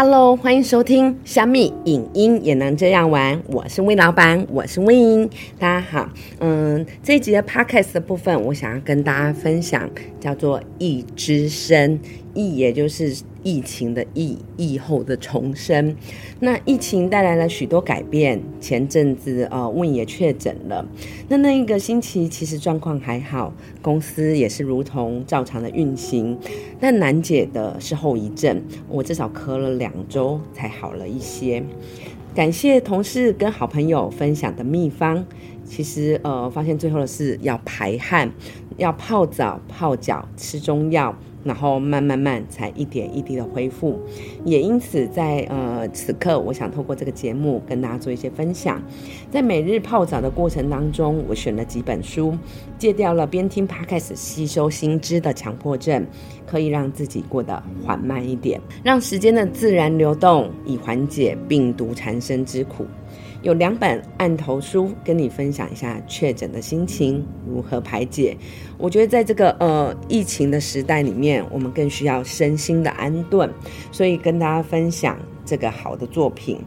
[0.00, 5.28] Hello，欢迎收听虾米影音也能这样玩，我是魏老板，我是魏英，
[5.58, 6.08] 大家好。
[6.38, 11.98] 嗯，这一集的 Podcast 的部分，我想要跟大家分享，叫做“一只身”，
[12.38, 15.96] 疫也就是疫情的疫，疫后的重生。
[16.38, 20.86] 那疫情带来了许多改变，前阵子呃，问也确诊了。
[21.28, 23.52] 那那一个星期其实状况还好，
[23.82, 26.38] 公司也是如同照常的运行，
[26.78, 31.60] 但难解的是后遗症，我至少咳了两周才好了一些。
[32.36, 35.26] 感谢同事跟好朋友分享的秘方，
[35.64, 38.30] 其实呃，发现最后的是要排汗，
[38.76, 41.12] 要泡澡、泡脚、吃中药。
[41.44, 43.98] 然后慢慢慢才一点一滴的恢复，
[44.44, 48.82] 也因此在呃此刻，我想透过这个节目跟大家做一些分享。
[49.30, 52.36] 在每日泡澡的过程当中，我选了几本书，
[52.78, 56.04] 戒掉了边听 podcast 吸收新知的强迫症，
[56.46, 62.86] 可以让自己过得缓慢一点，让时间的自然流动，以缓解病毒缠身之苦。
[63.42, 68.36] 有两本案头书跟你分享一下确诊的心情如何排解。
[68.76, 73.48] 我觉得在这个呃疫情的时代里面，我们更需要身心的安顿，
[73.92, 76.58] 所以跟大家分享这个好的作品。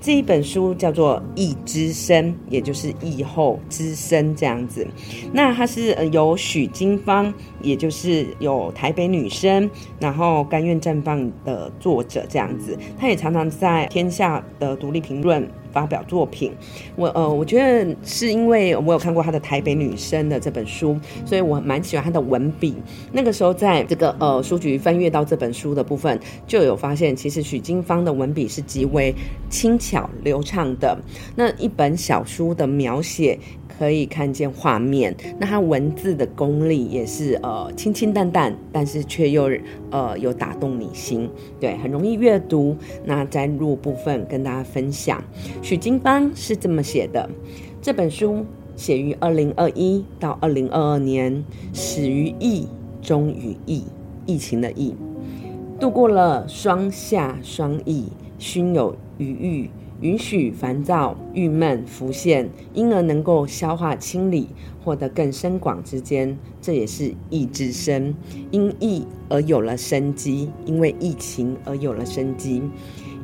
[0.00, 4.84] 这一本书叫做《疫之声》，也就是疫后之声这样子。
[5.32, 12.76] 那它是由许金芳，也就是有台北女生，然后甘愿绽放的作者这样子。
[12.98, 15.48] 他也常常在天下的独立评论。
[15.72, 16.52] 发表作品，
[16.96, 22.76] 我呃，我觉得是因为我有看过他的《台北女生》的这本书，所以我蛮喜欢他的文笔。
[23.12, 29.14] 那个时候在这个呃书局翻阅到这本书的部分，就有发现，其实许金芳的文笔是极为
[29.48, 30.98] 轻巧流畅的。
[31.34, 33.38] 那一本小书的描写。
[33.78, 39.50] 可以看见画面，那它文字的功力也是呃清清淡淡，但是却又
[39.90, 41.28] 呃有打动你心，
[41.58, 42.76] 对，很容易阅读。
[43.04, 45.24] 那在入部分跟大家分享，
[45.62, 47.30] 许金芳是这么写的：
[47.80, 52.66] 这本书写于二零二一到二零二二年，始于疫，
[53.00, 53.84] 终于疫，
[54.26, 54.92] 疫情的疫，
[55.78, 58.08] 度过了双夏双疫，
[58.38, 59.70] 心有余欲。
[60.00, 64.48] 允许烦躁、郁闷浮现，因而能够消化清理，
[64.82, 68.12] 获得更深广之间，这也是意之生。
[68.50, 72.60] 因疫而有了生机，因为疫情而有了生机。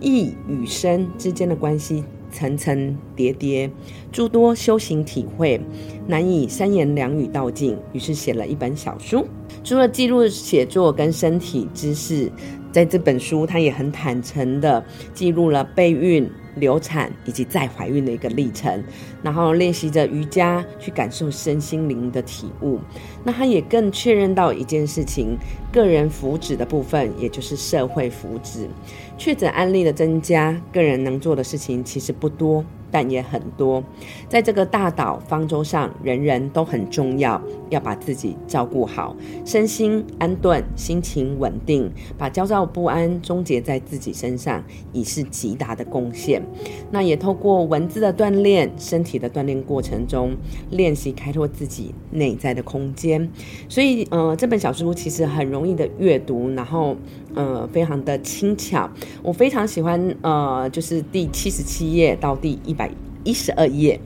[0.00, 3.70] 疫与生之间的关系层层叠叠，
[4.12, 5.60] 诸多修行体会
[6.06, 9.26] 难以三言两语道尽，于是写了一本小书。
[9.64, 12.30] 除了记录写作跟身体知识，
[12.70, 16.30] 在这本书，他也很坦诚的记录了备孕。
[16.58, 18.82] 流产以及再怀孕的一个历程，
[19.22, 22.78] 然后练习着瑜伽，去感受身心灵的体悟。
[23.24, 25.36] 那他也更确认到一件事情：
[25.72, 28.66] 个人福祉的部分，也就是社会福祉。
[29.16, 32.64] 确诊案例的增加，个人能做的事情其实不多。
[32.90, 33.82] 但也很多，
[34.28, 37.40] 在这个大岛方舟上，人人都很重要，
[37.70, 44.62] 要把自己照顾好，身心安顿，心情稳定，把焦躁不安终结在自己身上，
[44.92, 46.42] 已是极大的贡献。
[46.90, 50.36] 那也透过文字的锻炼，身体的锻炼过程中，
[50.70, 53.30] 练习开拓自己内在的空间。
[53.68, 56.96] 所以，呃，这本小书其实很容易的阅读，然后，
[57.38, 58.90] 呃，非常的轻巧。
[59.22, 62.74] 我非常喜欢，呃，就是第七十七页到第一。
[62.74, 62.90] 百
[63.22, 64.00] 一十二页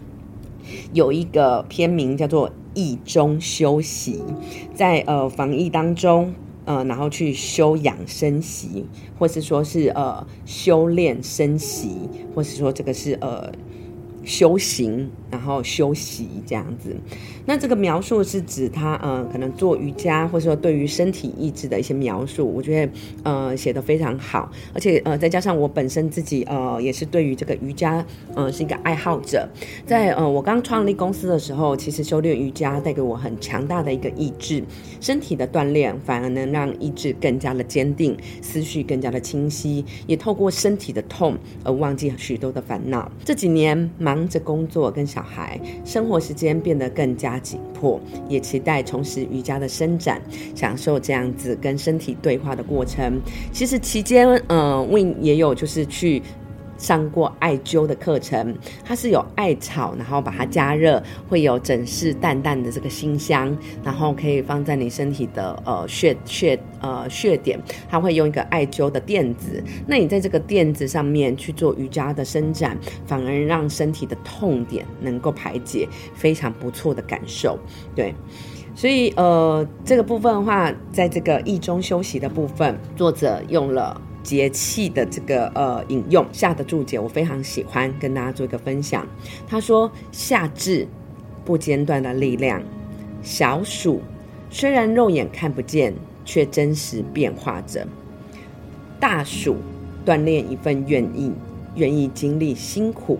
[0.93, 4.23] 有一个篇名叫做“疫中休息”，
[4.77, 6.35] 在呃防疫当中，
[6.67, 8.85] 呃，然后去修养生息，
[9.19, 11.97] 或是说是呃修炼生息，
[12.35, 13.51] 或是说这个是呃。
[14.25, 16.97] 修行，然后休息这样子。
[17.45, 22.47] 那这个描述是指他呃，可能做瑜伽，或者说对于身体意志的一些描述。
[22.47, 22.93] 我觉得
[23.25, 29.49] 呃写的非常好，而且呃再加上我本身自己呃也是对于这个瑜伽呃是一个爱好者。
[29.85, 34.63] 在呃我刚创立公司的时候，其实修炼瑜伽带给我很强大的一个意志，
[35.01, 43.11] 身体的锻炼反而能让意志更加的坚定，思绪更加的清晰，也透过身体的痛而忘记许多的烦恼。
[43.25, 44.12] 这几年蛮。
[44.15, 47.99] 忙着工作跟小孩，生活时间变得更加紧迫，
[48.29, 50.21] 也期待重拾瑜伽的伸展，
[50.55, 53.19] 享受这样子跟身体对话的过程。
[53.53, 56.23] 其实期间，嗯，Win 也有就是去。
[56.83, 67.57] 上过艾灸的课程，它是有艾草，然后把它加热，会有整式淡淡的这个馨香，然后可以放在你身体的呃穴穴呃穴点，
[67.89, 72.77] 它会用一个艾灸的垫子，那你在这个垫子上面去做瑜伽的伸展，
[73.07, 77.57] 反而让身体的痛点能够排解，非常不错的感受，
[77.95, 78.13] 对。
[78.75, 89.07] 所以，呃，这个部分的话，在这个意中休息的部分，作者用了节气的这个呃引用下的注解，我非常喜欢跟大家做一个分享。
[89.47, 90.87] 他说：“夏至
[91.45, 92.63] 不间断的力量，
[93.23, 94.01] 小暑
[94.51, 95.93] 虽然肉眼看不见，
[96.25, 97.87] 却真实变化着；
[99.01, 99.57] 大暑
[100.07, 101.33] 锻炼一份愿意，
[101.75, 103.19] 愿意经历辛苦；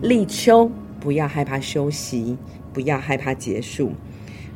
[0.00, 2.36] 立秋不要害怕休息，
[2.72, 3.92] 不要害怕结束。”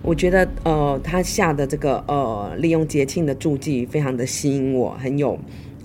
[0.02, 5.36] 我觉得，呃，他下的这个呃，利用节庆的注记非常的吸引我，很有，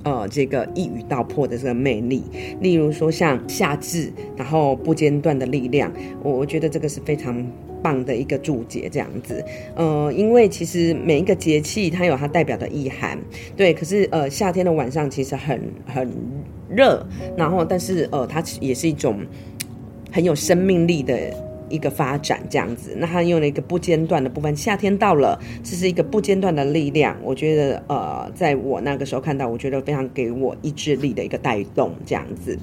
[0.03, 2.23] 呃，这个一语道破的这个魅力。
[2.59, 5.91] 例如说像夏至，然后不间断的力量，
[6.23, 7.45] 我我觉得这个是非常
[7.81, 9.43] 棒的一个注解，这样子。
[9.75, 13.17] 呃，因为其实每一个节气它有它代表的意涵，
[13.55, 13.73] 对。
[13.73, 16.09] 可是呃，夏天的晚上其实很很
[16.69, 17.05] 热，
[17.37, 19.19] 然后但是呃，它也是一种
[20.11, 21.15] 很有生命力的。
[21.71, 24.55] 一个发展这样子，那他用了一个不间断的部分。
[24.55, 27.17] 夏天到了，这是一个不间断的力量。
[27.23, 32.57] 我觉得，呃，在我那个时候看到，我觉得非常给我意志力的一个带动这样子。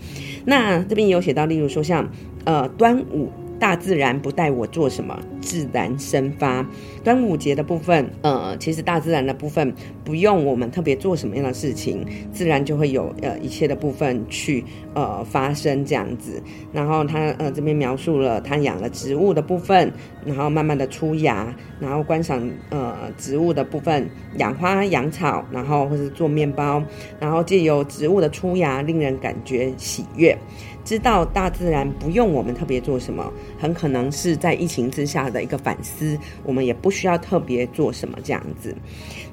[0.44, 2.08] 那这边也有写到，例如说像，
[2.44, 3.28] 呃，端午。
[3.58, 6.64] 大自然不带我做什么，自然生发。
[7.02, 9.72] 端午节的部分，呃，其实大自然的部分
[10.04, 14.64] 不用我们特别做什么样的事情，自然就会有呃一切的部分去
[14.94, 16.42] 呃发生这样子。
[16.72, 19.90] 然后他呃这边描述了他养了植物的部分，
[20.24, 26.82] 然后慢慢的出芽，然后观赏呃植物的部分，养花养草，然后或是做面包，
[27.18, 30.36] 然后借由植物的出芽，令人感觉喜悦。
[30.84, 38.74] 知道大自然不用我们特别做什么，很可能是在疫情之下的一个反思，我们也不需要特别做什么这样子。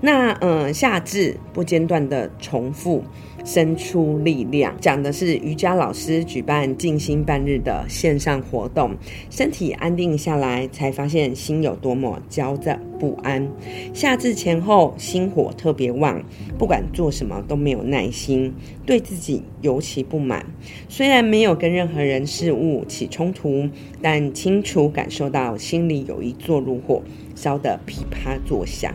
[0.02, 3.04] 那嗯，夏至不间断的重复。
[3.46, 8.96] 生出力量，讲的是瑜伽老师举办静心半日的线上活动，
[9.30, 13.48] 身体安定下来，才发现心有多么焦躁不安。
[13.94, 16.22] 夏至前后心火特别旺，
[16.58, 18.52] 不管做什么都没有耐心，
[18.86, 20.44] 对自己尤其不满。
[20.90, 23.70] 虽然没有跟任何人事物起冲突，
[24.02, 27.04] 但清楚感受到心里有一座炉火
[27.36, 28.92] 烧得噼啪作响。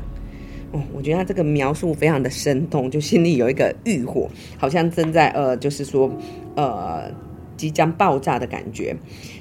[0.72, 6.08] 哦，我觉得他这个描述非常的生动，就心里有一个欲火，好像正在呃，就是说
[6.54, 7.10] 呃
[7.56, 8.94] 即将爆炸的感觉。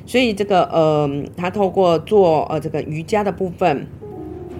[0.07, 3.85] 所以这个呃，他透过做呃这个瑜伽的部分，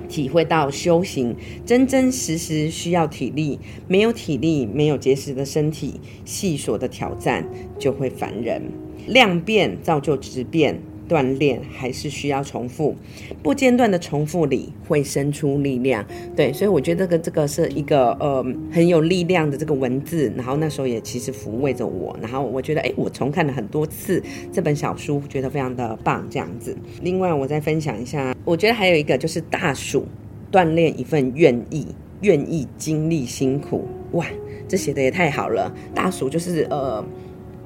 [0.07, 1.35] 体会到修行
[1.65, 7.43] 真真实实需要体力，没有体力，没有结实的身体，细琐的挑战
[7.79, 8.61] 就会烦人。
[9.07, 10.79] 量变造就质变。
[11.09, 12.95] 锻炼还是需要重复，
[13.41, 16.05] 不间断的重复里会生出力量。
[16.35, 20.31] 对，所以我觉得这个这个是一个呃很有力量的这个文字。
[20.37, 22.15] 然后那时候也其实抚慰着我。
[22.21, 24.21] 然后我觉得，哎，我重看了很多次
[24.53, 26.23] 这本小书，觉得非常的棒。
[26.29, 30.05] 这样子，另外我再分享一下，我觉得还有一个就是大暑
[30.51, 31.87] 锻炼一份愿意，
[32.21, 33.87] 愿意经历辛苦。
[34.11, 34.25] 哇，
[34.67, 35.73] 这写的也太好了。
[35.95, 37.03] 大暑就是呃。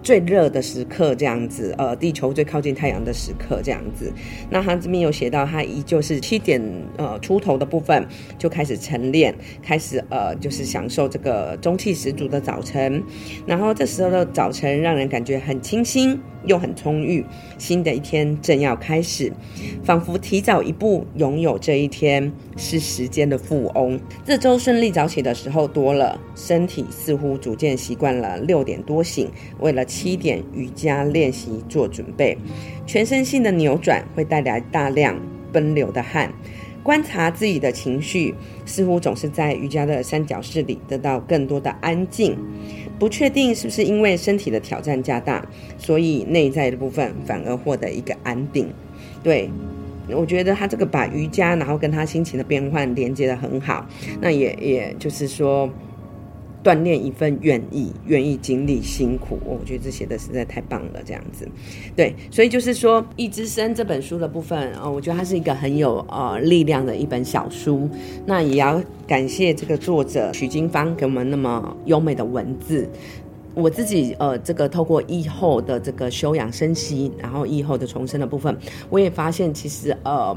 [0.03, 4.11] 最热的时刻，这样子，呃，地球最靠近太阳的时刻，这样子。
[4.49, 6.61] 那他这边有写到，他依旧是七点
[6.97, 8.05] 呃出头的部分
[8.37, 13.01] 就开始晨练，开始呃就是享受这个中气十足的早晨。
[13.47, 16.19] 然后这时候的早晨让人感觉很清新。
[16.45, 17.23] 又很充裕，
[17.57, 19.31] 新的一天正要开始，
[19.81, 23.97] 仿佛提早一步拥有这一天，是时间的富翁。
[24.25, 29.31] 这周顺利早起的时候多了，身体似乎逐渐习惯了六点多醒，
[29.61, 32.35] 为了七点瑜伽练习做准备。
[32.87, 35.15] 全身性的扭转会带来大量
[35.51, 36.33] 奔流的汗。
[36.81, 38.33] 观察自己的情绪，
[38.65, 42.35] 似乎总是在瑜伽的三角式里得到更多的安静。
[42.97, 45.47] 不确定是不是因为身体的挑战加大，
[45.77, 48.67] 所以内在的部分反而获得一个安定。
[49.21, 49.47] 对，
[50.09, 53.87] 我觉得他这个把瑜伽，然后跟他心情的变换连接的很好。
[54.19, 55.69] 那也也就是说。
[56.63, 61.47] 锻炼一份愿意，愿意经历辛苦，我觉得这写的实在太棒了，这样子，
[61.95, 67.89] 对，所以就是说《一之声》这本书的部分啊，我觉得它是一个很有呃力量的一本小书。
[68.25, 72.87] 那也要感谢这个作者许金芳给我们那么优美的文字。
[73.53, 78.57] 我自己呃，这个透过疫后的这个休养生息，然后疫后的重生的部分，
[78.89, 80.35] 我也发现其实呃。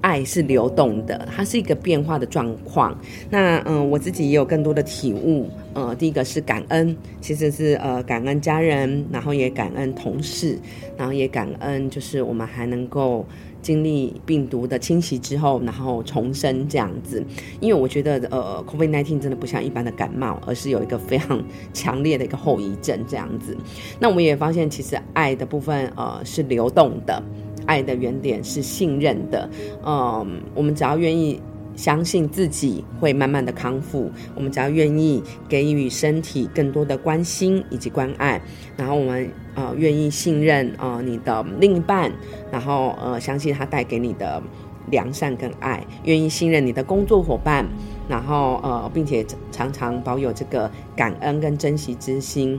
[0.00, 2.96] 爱是流动的，它是一个变化的状况。
[3.30, 5.48] 那嗯，我自己也有更多的体悟。
[5.74, 10.58] 呃，第一个是感恩，其实是呃感恩家人，然后也感恩同事，
[10.96, 13.24] 然后也感恩，就是我们还能够
[13.62, 17.22] 经历病毒的侵袭之后，然后重生这样子。
[17.60, 21.40] 因为我觉得呃，COVID-19 真的不像一般的感冒，而是有一个非常
[21.72, 23.56] 强烈的一个后遗症这样子。
[24.00, 27.22] 那我们也发现，其实爱的部分呃是流动的。
[27.68, 29.48] 爱的原点是信任的，
[29.84, 31.38] 嗯，我们只要愿意
[31.76, 34.10] 相信自己会慢慢的康复。
[34.34, 38.40] 我们只要愿意给予身体更多的关心以及关爱，
[38.74, 42.10] 然后我们呃愿意信任呃你的另一半，
[42.50, 44.42] 然后呃相信他带给你的
[44.90, 47.66] 良善跟爱，愿意信任你的工作伙伴，
[48.08, 52.58] 然后呃并且常常保有这个感恩跟珍惜之心。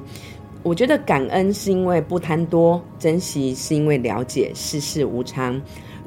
[0.61, 5.59] 我觉得感恩是因为不贪多，珍惜是因为了解世事无常。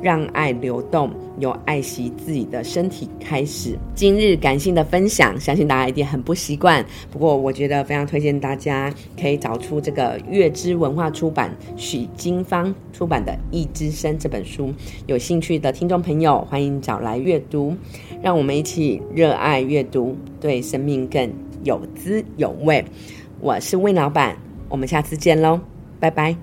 [0.02, 3.78] 让爱流动，由爱惜自己的身体开始。
[3.94, 6.84] 今日感性的分享，相信大家一定很不习惯。
[7.08, 14.74] 不过，我觉得非常推荐大家可以找出这个月之文化出版许金芳出版的《一之声》这本书。
[15.06, 17.72] 有兴趣的听众朋友，欢迎找来阅读。
[18.20, 21.32] 让我们一起热爱阅读，对生命更
[21.62, 22.84] 有滋有味。
[23.42, 24.36] 我是魏老板，
[24.68, 25.58] 我们下次见喽，
[25.98, 26.36] 拜拜。